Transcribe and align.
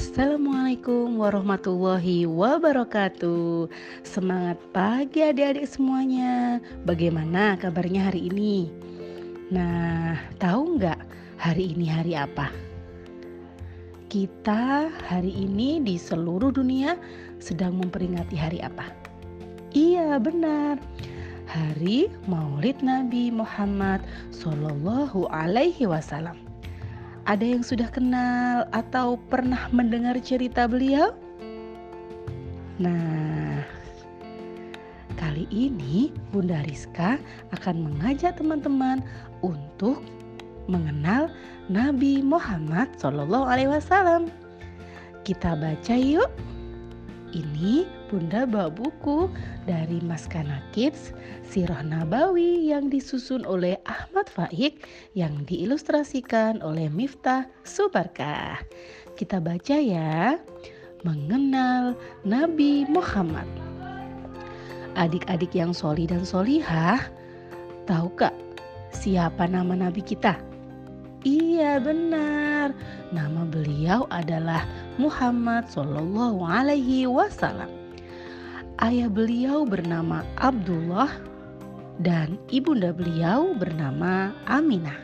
Assalamualaikum 0.00 1.20
warahmatullahi 1.20 2.24
wabarakatuh 2.24 3.68
Semangat 4.00 4.56
pagi 4.72 5.20
adik-adik 5.20 5.68
semuanya 5.68 6.56
Bagaimana 6.88 7.60
kabarnya 7.60 8.08
hari 8.08 8.32
ini? 8.32 8.72
Nah, 9.52 10.16
tahu 10.40 10.80
nggak 10.80 10.96
hari 11.36 11.76
ini 11.76 11.92
hari 11.92 12.16
apa? 12.16 12.48
Kita 14.08 14.88
hari 15.04 15.36
ini 15.36 15.84
di 15.84 16.00
seluruh 16.00 16.48
dunia 16.48 16.96
sedang 17.36 17.76
memperingati 17.76 18.40
hari 18.40 18.64
apa? 18.64 18.88
Iya 19.76 20.16
benar 20.16 20.80
Hari 21.44 22.08
Maulid 22.24 22.80
Nabi 22.80 23.28
Muhammad 23.28 24.00
Sallallahu 24.32 25.28
Alaihi 25.28 25.84
Wasallam 25.84 26.49
ada 27.26 27.44
yang 27.44 27.60
sudah 27.60 27.88
kenal 27.92 28.64
atau 28.72 29.20
pernah 29.28 29.68
mendengar 29.74 30.16
cerita 30.20 30.64
beliau? 30.64 31.12
Nah, 32.80 33.60
kali 35.20 35.44
ini 35.52 36.08
Bunda 36.32 36.64
Rizka 36.64 37.20
akan 37.52 37.84
mengajak 37.84 38.40
teman-teman 38.40 39.04
untuk 39.44 40.00
mengenal 40.70 41.28
Nabi 41.68 42.24
Muhammad 42.24 42.88
Wasallam. 43.68 44.32
Kita 45.26 45.58
baca 45.58 45.94
yuk. 45.94 46.30
Ini 47.30 47.86
Bunda 48.10 48.42
bawa 48.42 48.74
buku 48.74 49.30
dari 49.62 50.02
Maskana 50.02 50.58
Kids 50.74 51.14
Sirah 51.46 51.78
Nabawi 51.86 52.74
yang 52.74 52.90
disusun 52.90 53.46
oleh 53.46 53.78
Ahmad 53.86 54.26
Faik 54.26 54.82
yang 55.14 55.46
diilustrasikan 55.46 56.58
oleh 56.58 56.90
Miftah 56.90 57.46
Subarkah. 57.62 58.58
Kita 59.14 59.38
baca 59.38 59.78
ya. 59.78 60.42
Mengenal 61.06 61.94
Nabi 62.26 62.82
Muhammad. 62.90 63.46
Adik-adik 64.98 65.54
yang 65.54 65.70
soli 65.70 66.10
dan 66.10 66.26
solihah, 66.26 66.98
tahu 67.86 68.10
gak 68.18 68.34
siapa 68.90 69.46
nama 69.46 69.78
Nabi 69.78 70.02
kita? 70.02 70.34
Iya 71.22 71.78
benar, 71.78 72.74
nama 73.14 73.44
beliau 73.44 74.08
adalah 74.10 74.66
Muhammad 75.00 75.64
Shallallahu 75.72 76.44
Alaihi 76.44 77.08
Wasallam. 77.08 77.72
Ayah 78.84 79.08
beliau 79.08 79.64
bernama 79.64 80.20
Abdullah 80.36 81.08
dan 82.04 82.36
ibunda 82.52 82.92
beliau 82.92 83.56
bernama 83.56 84.36
Aminah. 84.44 84.96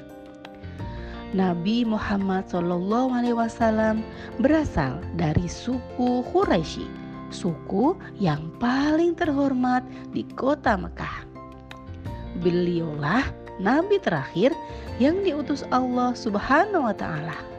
Nabi 1.33 1.89
Muhammad 1.89 2.45
Shallallahu 2.53 3.09
Alaihi 3.17 3.41
Wasallam 3.41 4.05
berasal 4.45 5.01
dari 5.17 5.49
suku 5.49 6.21
Quraisy, 6.29 6.85
suku 7.33 7.97
yang 8.21 8.53
paling 8.61 9.17
terhormat 9.17 9.81
di 10.13 10.29
kota 10.37 10.77
Mekah. 10.77 11.25
Beliaulah 12.45 13.25
nabi 13.57 13.97
terakhir 13.97 14.53
yang 15.01 15.25
diutus 15.25 15.65
Allah 15.73 16.13
Subhanahu 16.13 16.85
wa 16.85 16.93
taala. 16.93 17.56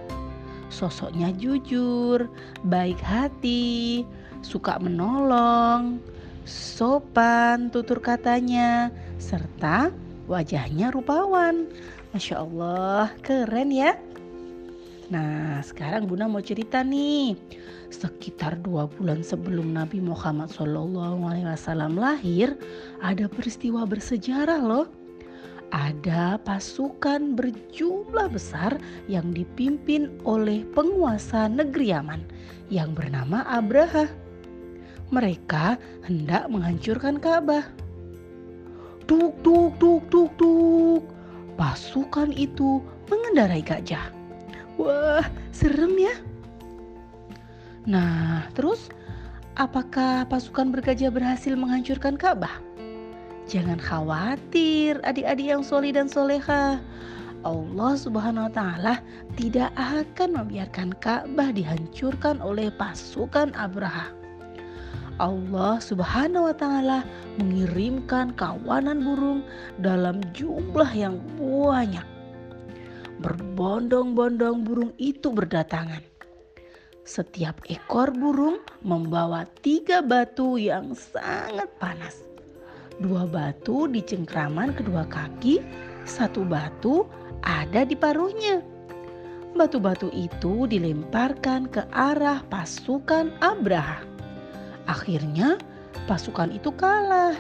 Sosoknya 0.68 1.32
jujur, 1.36 2.28
baik 2.68 3.00
hati, 3.00 4.04
suka 4.44 4.76
menolong, 4.84 6.04
sopan 6.44 7.72
tutur 7.72 8.04
katanya, 8.04 8.92
serta 9.16 9.92
wajahnya 10.28 10.92
rupawan. 10.92 11.72
Masya 12.12 12.44
Allah, 12.44 13.12
keren 13.24 13.72
ya. 13.72 13.96
Nah, 15.08 15.64
sekarang 15.64 16.04
Bunda 16.08 16.28
mau 16.28 16.44
cerita 16.44 16.84
nih. 16.84 17.40
Sekitar 17.88 18.60
dua 18.60 18.92
bulan 18.92 19.24
sebelum 19.24 19.72
Nabi 19.72 20.04
Muhammad 20.04 20.52
SAW 20.52 20.92
lahir, 21.96 22.60
ada 23.00 23.32
peristiwa 23.32 23.88
bersejarah 23.88 24.60
loh 24.60 24.92
ada 25.76 26.40
pasukan 26.48 27.36
berjumlah 27.36 28.32
besar 28.32 28.80
yang 29.12 29.36
dipimpin 29.36 30.16
oleh 30.24 30.64
penguasa 30.72 31.52
negeri 31.52 31.92
Yaman 31.92 32.22
yang 32.72 32.96
bernama 32.96 33.44
Abraha. 33.48 34.08
Mereka 35.12 35.80
hendak 36.04 36.52
menghancurkan 36.52 37.20
Ka'bah. 37.20 37.68
Tuk 39.08 39.40
tuk 39.40 39.80
tuk 39.80 40.04
tuk 40.12 40.32
tuk. 40.36 41.04
Pasukan 41.56 42.36
itu 42.36 42.84
mengendarai 43.08 43.64
gajah. 43.64 44.12
Wah, 44.76 45.26
serem 45.56 45.96
ya. 45.96 46.16
Nah, 47.88 48.52
terus 48.52 48.92
apakah 49.56 50.28
pasukan 50.28 50.76
bergajah 50.76 51.08
berhasil 51.08 51.56
menghancurkan 51.56 52.20
Ka'bah? 52.20 52.67
Jangan 53.48 53.80
khawatir 53.80 55.00
adik-adik 55.08 55.48
yang 55.56 55.64
soli 55.64 55.96
dan 55.96 56.12
soleha. 56.12 56.84
Allah 57.48 57.94
subhanahu 57.96 58.52
wa 58.52 58.54
ta'ala 58.54 59.00
tidak 59.40 59.72
akan 59.80 60.36
membiarkan 60.36 60.92
Ka'bah 61.00 61.56
dihancurkan 61.56 62.44
oleh 62.44 62.68
pasukan 62.76 63.56
Abraha. 63.56 64.12
Allah 65.24 65.80
subhanahu 65.80 66.52
wa 66.52 66.56
ta'ala 66.60 67.00
mengirimkan 67.40 68.36
kawanan 68.36 69.00
burung 69.08 69.48
dalam 69.80 70.20
jumlah 70.36 70.92
yang 70.92 71.16
banyak. 71.40 72.04
Berbondong-bondong 73.24 74.68
burung 74.68 74.92
itu 75.00 75.32
berdatangan. 75.32 76.04
Setiap 77.08 77.64
ekor 77.72 78.12
burung 78.12 78.60
membawa 78.84 79.48
tiga 79.64 80.04
batu 80.04 80.60
yang 80.60 80.92
sangat 80.92 81.72
panas 81.80 82.28
dua 82.98 83.30
batu 83.30 83.86
di 83.86 84.02
cengkraman 84.02 84.74
kedua 84.74 85.06
kaki, 85.06 85.62
satu 86.08 86.42
batu 86.46 87.06
ada 87.46 87.86
di 87.86 87.94
paruhnya. 87.94 88.62
Batu-batu 89.58 90.14
itu 90.14 90.70
dilemparkan 90.70 91.66
ke 91.74 91.82
arah 91.90 92.46
pasukan 92.46 93.34
Abraha. 93.42 94.06
Akhirnya 94.86 95.58
pasukan 96.06 96.54
itu 96.54 96.70
kalah. 96.78 97.34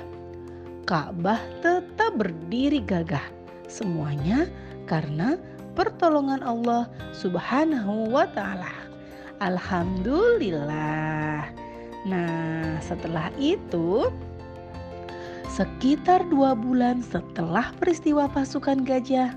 Ka'bah 0.87 1.37
tetap 1.61 2.17
berdiri 2.17 2.81
gagah. 2.81 3.21
Semuanya 3.69 4.49
karena 4.89 5.37
pertolongan 5.77 6.41
Allah 6.41 6.89
Subhanahu 7.13 8.09
wa 8.09 8.25
taala. 8.33 8.73
Alhamdulillah. 9.37 11.53
Nah, 12.07 12.79
setelah 12.81 13.29
itu 13.37 14.09
Sekitar 15.57 16.21
dua 16.29 16.53
bulan 16.53 17.01
setelah 17.01 17.73
peristiwa 17.81 18.29
pasukan 18.29 18.85
gajah, 18.85 19.33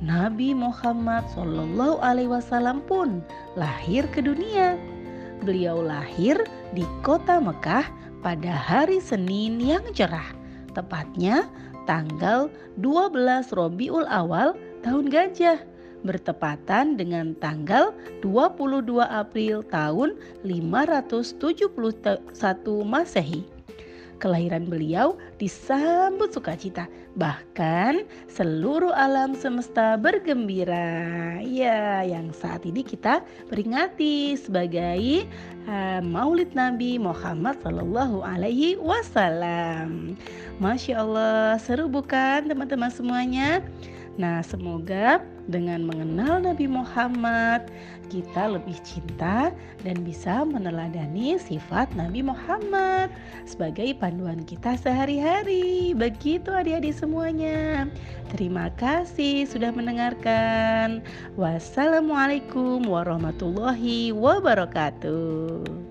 Nabi 0.00 0.56
Muhammad 0.56 1.28
Shallallahu 1.36 2.00
Alaihi 2.00 2.32
Wasallam 2.32 2.80
pun 2.88 3.20
lahir 3.52 4.08
ke 4.08 4.24
dunia. 4.24 4.80
Beliau 5.44 5.84
lahir 5.84 6.40
di 6.72 6.88
kota 7.04 7.36
Mekah 7.36 7.84
pada 8.24 8.48
hari 8.48 8.96
Senin 8.96 9.60
yang 9.60 9.84
cerah, 9.92 10.32
tepatnya 10.72 11.44
tanggal 11.84 12.48
12 12.80 13.52
Robiul 13.52 14.08
Awal 14.08 14.56
tahun 14.80 15.12
gajah 15.12 15.60
bertepatan 16.00 16.96
dengan 16.96 17.36
tanggal 17.44 17.92
22 18.24 19.04
April 19.04 19.60
tahun 19.68 20.16
571 20.48 21.76
Masehi 22.88 23.57
kelahiran 24.18 24.66
beliau 24.66 25.16
disambut 25.38 26.34
sukacita. 26.34 26.90
Bahkan 27.14 28.06
seluruh 28.30 28.92
alam 28.94 29.38
semesta 29.38 29.98
bergembira. 29.98 31.38
Ya, 31.42 32.02
yang 32.02 32.34
saat 32.34 32.66
ini 32.66 32.82
kita 32.82 33.22
peringati 33.48 34.34
sebagai 34.38 35.26
uh, 35.70 36.02
Maulid 36.02 36.52
Nabi 36.52 36.98
Muhammad 36.98 37.58
Sallallahu 37.62 38.22
Alaihi 38.22 38.78
Wasallam. 38.78 40.14
Masya 40.58 40.94
Allah, 41.00 41.56
seru 41.62 41.86
bukan 41.86 42.50
teman-teman 42.50 42.90
semuanya? 42.90 43.62
Nah, 44.18 44.42
semoga 44.42 45.22
dengan 45.46 45.86
mengenal 45.86 46.42
Nabi 46.42 46.66
Muhammad, 46.66 47.70
kita 48.10 48.50
lebih 48.50 48.74
cinta 48.82 49.54
dan 49.86 50.02
bisa 50.02 50.42
meneladani 50.42 51.38
sifat 51.38 51.94
Nabi 51.94 52.26
Muhammad 52.26 53.14
sebagai 53.46 53.94
panduan 53.94 54.42
kita 54.42 54.74
sehari-hari. 54.74 55.94
Begitu 55.94 56.50
adik-adik 56.50 56.98
semuanya. 56.98 57.86
Terima 58.34 58.74
kasih 58.74 59.46
sudah 59.46 59.70
mendengarkan. 59.70 60.98
Wassalamualaikum 61.38 62.90
warahmatullahi 62.90 64.10
wabarakatuh. 64.10 65.87